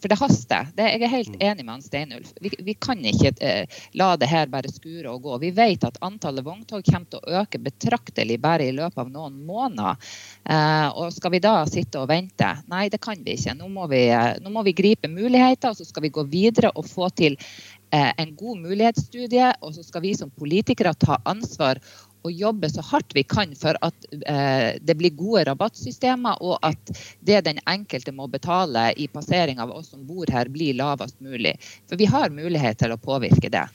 [0.00, 0.68] For det haster.
[0.76, 2.32] Det, jeg er helt enig med han Steinulf.
[2.40, 5.38] Vi, vi kan ikke eh, la det her bare skure og gå.
[5.42, 9.40] Vi vet at antallet vogntog kommer til å øke betraktelig bare i løpet av noen
[9.46, 9.98] måneder.
[10.44, 12.52] Eh, og skal vi da sitte og vente?
[12.70, 13.56] Nei, det kan vi ikke.
[13.58, 16.72] Nå må vi, eh, nå må vi gripe muligheter, og så skal vi gå videre
[16.74, 19.52] og få til eh, en god mulighetsstudie.
[19.62, 21.80] Og så skal vi som politikere ta ansvar
[22.22, 26.92] og jobbe så hardt vi kan for at eh, det blir gode rabattsystemer, og at
[27.26, 31.56] det den enkelte må betale i passering av oss som bor her, blir lavest mulig.
[31.90, 33.66] For vi har mulighet til å påvirke det.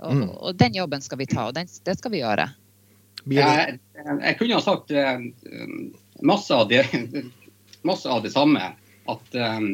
[0.00, 0.28] Og, mm.
[0.32, 2.48] og, den jobben skal vi ta, og den, det skal vi gjøre.
[3.28, 5.20] Jeg, jeg kunne ha sagt uh,
[6.24, 6.86] masse, av det,
[7.88, 8.70] masse, av det, samme.
[9.10, 9.68] At um,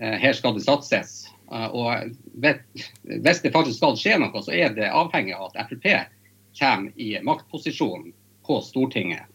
[0.00, 1.14] her skal det satses.
[1.52, 5.86] Uh, og hvis det faktisk skal skje noe, så er det avhengig av at Frp
[6.58, 8.10] kommer i maktposisjon
[8.46, 9.30] på Stortinget.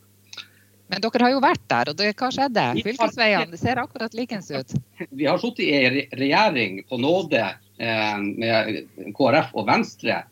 [0.89, 2.63] Men dere har jo vært der, og det, hva skjedde?
[2.81, 4.73] Fylkesveiene ser akkurat likens ut.
[5.11, 7.43] Vi har sittet i regjering på nåde
[7.79, 10.23] Eh, med KrF og Venstre.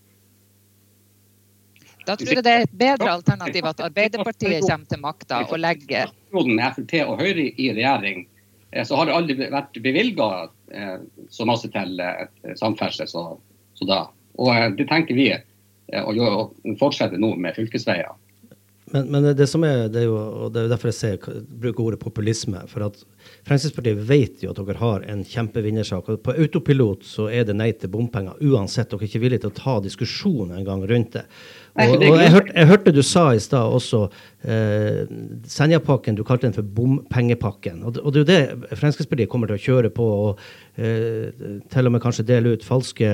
[2.08, 6.12] Da tror jeg det er et bedre alternativ at Arbeiderpartiet kommer til makta og legger
[6.32, 8.37] Med Frp og Høyre i regjering eh,
[8.86, 10.30] så har det aldri vært bevilga
[10.74, 10.98] eh,
[11.34, 12.02] så masse til
[12.60, 13.26] samferdsel så
[13.88, 14.04] da.
[14.38, 18.14] Og det tenker vi å fortsette nå med fylkesveier.
[18.92, 21.84] Men, men, det som er, det er jo, og det er derfor jeg ser, bruker
[21.84, 22.62] ordet populisme.
[22.72, 23.02] For at
[23.48, 26.08] Fremskrittspartiet vet jo at dere har en kjempevinnersak.
[26.08, 28.88] og På autopilot så er det nei til bompenger uansett.
[28.94, 31.26] Dere er ikke villige til å ta diskusjon en gang rundt det.
[31.78, 34.00] Og, og jeg, hørte, jeg, hørte, du sa i stad også
[34.50, 35.04] eh,
[35.46, 37.84] Senjapakken, du kalte den for bompengepakken.
[37.86, 40.08] Og, og, det er jo det Fremskrittspartiet kommer til å kjøre på.
[40.24, 40.42] og
[40.82, 41.30] eh,
[41.70, 43.12] Til og med kanskje dele ut falske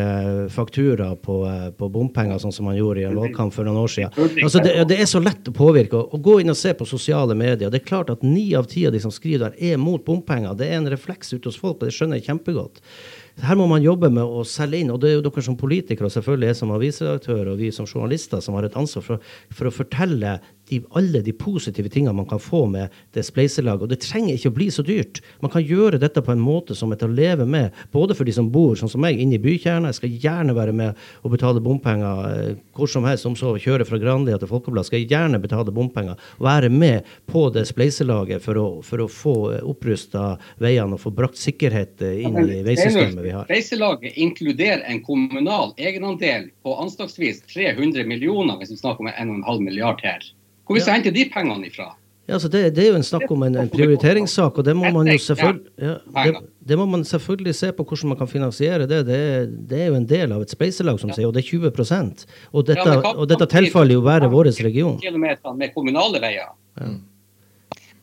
[0.53, 3.91] fakturaer på, eh, på, bompenger, sånn som man gjorde i en valgkamp for noen år
[3.91, 4.15] siden.
[4.45, 5.99] Altså, det, det, er så lett å påvirke.
[5.99, 7.67] Å gå inn og se på sosiale medier.
[7.73, 10.55] Det er klart at ni av ti av de som skriver der, er mot bompenger.
[10.55, 12.79] Det er en refleks ute hos folk, og det skjønner jeg kjempegodt.
[13.41, 16.05] Her må man jobbe med å selge inn, og det er jo dere som politikere
[16.05, 19.69] og selvfølgelig jeg som avisredaktør og vi som journalister som har et ansvar for, for
[19.69, 20.35] å fortelle
[20.73, 23.85] de, alle de positive tingene man kan få med det spleiselaget.
[23.85, 25.21] Og det trenger ikke å bli så dyrt.
[25.43, 28.27] Man kan gjøre dette på en måte som er til å leve med, både for
[28.27, 29.91] de som bor sånn som meg, inne i bykjerna.
[29.91, 33.87] Jeg skal gjerne være med og betale bompenger eh, hvor som helst, om så kjøre
[33.87, 34.87] fra Grandia til Folkeblad.
[34.87, 36.19] Skal jeg gjerne betale bompenger.
[36.43, 40.33] Være med på det spleiselaget for å, for å få opprusta
[40.63, 43.47] veiene og få brakt sikkerhet eh, inn i veisystemet vi har.
[43.49, 50.01] Spleiselaget inkluderer en kommunal egenandel på anslagsvis 300 millioner, hvis vi snakker om 1,5 milliard
[50.03, 50.23] her.
[50.63, 51.91] Hvor skal vi hente de pengene ifra?
[52.23, 54.85] Ja, altså det, det, er jo en snakk om en, en prioriteringssak, og det må,
[54.87, 56.31] ja, det,
[56.63, 59.01] det, må man selvfølgelig se på hvordan man kan finansiere det.
[59.09, 59.17] Det
[59.69, 62.23] det er jo en del av et spleiselag, som sier, og det er 20%
[62.53, 64.95] Og dette, og dette tilfaller jo være vår region.
[65.03, 66.55] Kilometer med kommunale veier.
[66.79, 66.93] Ja.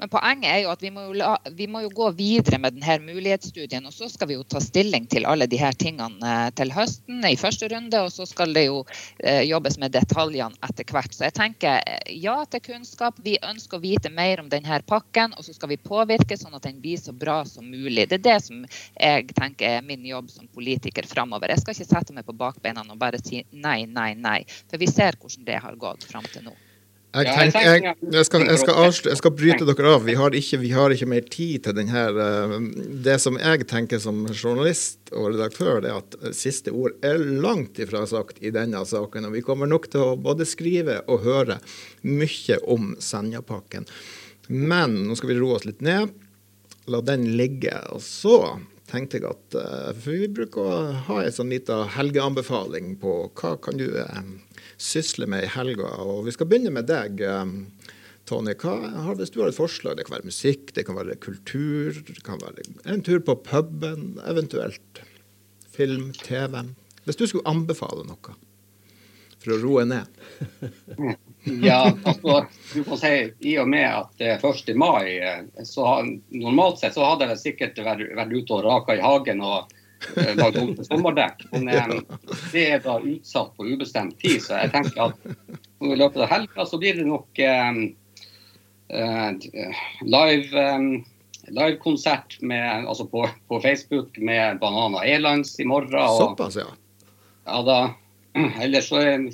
[0.01, 2.79] Men poenget er jo at vi må jo, la, vi må jo gå videre med
[2.79, 3.85] denne mulighetsstudien.
[3.85, 7.37] Og så skal vi jo ta stilling til alle her tingene eh, til høsten i
[7.41, 8.01] første runde.
[8.01, 8.81] Og så skal det jo
[9.19, 11.13] eh, jobbes med detaljene etter hvert.
[11.13, 13.21] Så jeg tenker eh, ja til kunnskap.
[13.27, 15.37] Vi ønsker å vite mer om denne pakken.
[15.37, 18.09] Og så skal vi påvirke sånn at den blir så bra som mulig.
[18.09, 21.53] Det er det som jeg tenker er min jobb som politiker framover.
[21.53, 24.41] Jeg skal ikke sette meg på bakbeina og bare si nei, nei, nei.
[24.71, 26.57] For vi ser hvordan det har gått fram til nå.
[27.11, 30.05] Jeg, tenker, jeg, jeg, skal, jeg, skal avslutte, jeg, skal, bryte dere av.
[30.07, 31.91] Vi har ikke, vi har ikke mer tid til denne.
[31.91, 32.61] her.
[33.03, 37.83] det som jeg tenker som journalist og redaktør, det er at siste ord er langt
[37.83, 39.27] ifra sagt i denne saken.
[39.27, 41.59] Og vi kommer nok til å både skrive og høre
[42.07, 43.91] mye om Senjapakken.
[44.51, 46.15] Men nå skal vi roe oss litt ned.
[46.91, 47.75] La den ligge.
[47.91, 48.39] Og så
[48.91, 53.57] tenkte jeg at uh, For vi bruker å ha en sånn liten helgeanbefaling på hva
[53.63, 53.89] kan du
[54.81, 55.93] sysler med i helga.
[56.05, 57.55] Og vi skal begynne med deg, um,
[58.29, 58.55] Tony.
[58.59, 62.23] Hva, hvis du har et forslag, det kan være musikk, det kan være kultur, det
[62.27, 65.03] kan være en tur på puben, eventuelt
[65.71, 66.63] film, TV.
[67.07, 68.39] Hvis du skulle anbefale noe
[69.41, 70.19] for å roe ned?
[71.69, 72.43] ja, altså,
[72.75, 73.13] du kan si
[73.49, 74.75] I og med at det er 1.
[74.77, 75.87] mai, eh, så
[76.29, 79.80] normalt sett så hadde jeg sikkert vært, vært ute og raka i hagen og Eh,
[80.39, 81.45] lagd om til sommerdekk.
[81.53, 81.95] Men eh,
[82.53, 85.17] det er da utsatt på ubestemt tid, så jeg tenker at
[85.81, 87.73] i løpet av helga så blir det nok eh,
[90.03, 90.67] live
[91.51, 95.95] livekonsert altså på, på, Facebook med Banana Airlines i morgen.
[95.95, 96.67] Og, Såpass, ja.
[97.47, 97.79] Ja da.
[98.63, 99.31] Ellers så er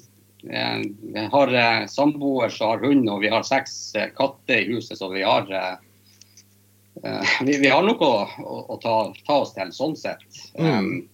[0.46, 1.50] jeg har
[1.90, 5.74] samboer som har hund, og vi har seks katter i huset, så vi har Eh,
[7.45, 8.95] vi, vi, har noe å, å, å ta,
[9.27, 10.23] ta, oss til, sånn sett.
[10.59, 10.71] Mm.
[10.71, 11.09] Um,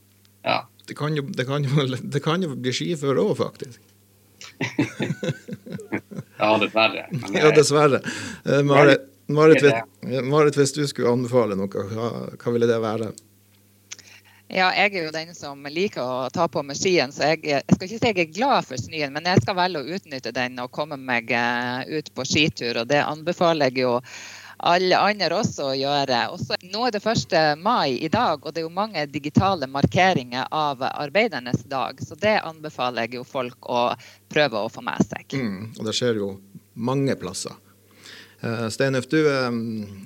[0.47, 0.61] ja.
[0.87, 3.81] det, kan jo, det, kan jo, det kan jo bli skiføre òg, faktisk.
[6.38, 7.09] ja, dessverre.
[7.11, 8.03] Men, ja, dessverre.
[8.47, 9.66] Uh, Marit, Marit,
[10.03, 13.12] Marit, hvis du skulle anbefale noe, hva, hva ville det være?
[14.53, 17.64] Ja, jeg er jo den som liker å ta på meg skien, så jeg, jeg,
[17.73, 20.61] skal ikke si jeg er glad for snøen, men jeg skal velge å utnytte den
[20.61, 21.33] og komme meg
[21.88, 22.83] ut på skitur.
[22.83, 23.95] Og det anbefaler jeg jo
[24.62, 26.20] alle andre også å gjøre.
[26.35, 27.35] Også, nå er det 1.
[27.62, 31.98] mai i dag, og det er jo mange digitale markeringer av arbeidernes dag.
[32.03, 33.90] Så det anbefaler jeg jo folk å
[34.33, 35.27] prøve å få med seg.
[35.35, 36.33] Mm, og det skjer jo
[36.75, 37.59] mange plasser.
[38.42, 39.59] Uh, Steinulf, du, um,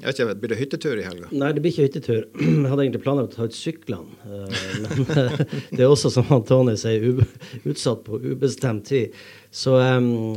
[0.03, 1.31] jeg vet ikke, blir det hyttetur i helga?
[1.33, 2.27] Nei, det blir ikke hyttetur.
[2.37, 4.13] Jeg hadde egentlig planlagt å ta ut syklene.
[4.29, 4.51] Uh,
[4.83, 5.07] men
[5.73, 7.23] det er også, som Tony sier,
[7.65, 9.17] utsatt på ubestemt tid.
[9.49, 10.37] Så um,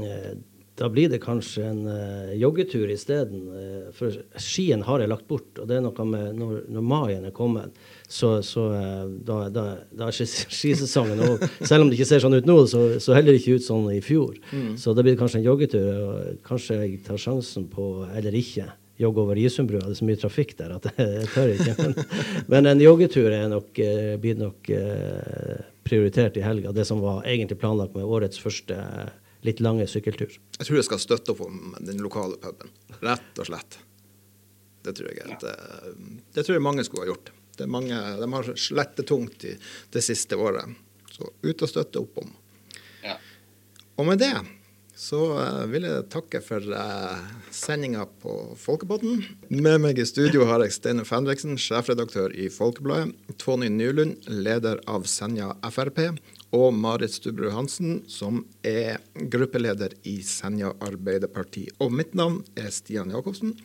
[0.79, 3.47] da blir det kanskje en uh, joggetur isteden.
[3.51, 5.49] Uh, for skien har jeg lagt bort.
[5.59, 7.75] Og det er noe med når, når maien er kommet,
[8.07, 10.15] så, så uh, da, da, da, er
[10.59, 11.51] skisesongen over.
[11.59, 13.99] Selv om det ikke ser sånn ut nå, så, så heller ikke ut sånn i
[14.03, 14.39] fjor.
[14.55, 14.73] Mm.
[14.79, 15.89] Så da blir det kanskje en joggetur.
[15.99, 19.83] Og kanskje jeg tar sjansen på, eller ikke, jogge over Isundbrua.
[19.83, 21.75] Det er så mye trafikk der at jeg tør ikke.
[21.83, 22.03] Men,
[22.55, 23.83] men en joggetur er nok,
[24.23, 24.75] blir nok
[25.87, 26.71] prioritert i helga.
[26.75, 28.79] Det som var egentlig planlagt med årets første
[29.47, 30.33] litt lange sykkeltur.
[30.57, 33.79] Jeg tror jeg skal støtte opp om den lokale puben, rett og slett.
[34.83, 35.89] Det tror jeg, at, eh,
[36.35, 37.31] det tror jeg mange skulle ha gjort.
[37.55, 39.57] Det er mange, de har slettet tungt i
[39.91, 40.77] det siste året.
[41.11, 42.31] Så ut og støtte opp om.
[43.03, 43.17] Ja.
[43.99, 44.31] Og med det
[44.99, 47.19] så uh, vil jeg takke for uh,
[47.55, 49.21] sendinga på Folkepodden.
[49.47, 53.15] Med meg i studio har jeg Steinar Fendriksen, sjefredaktør i Folkebladet.
[53.39, 56.01] Tony Nylund, leder av Senja Frp
[56.55, 58.97] og Marit Stubberud Hansen, som er
[59.31, 61.67] gruppeleder i Senja Arbeiderparti.
[61.79, 63.55] Og mitt navn er Stian Jacobsen.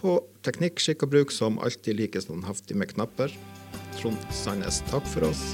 [0.00, 3.34] På Teknikk, skikk og bruk som alltid like standhaftig med knapper.
[4.00, 5.52] Trond Sandnes, takk for oss.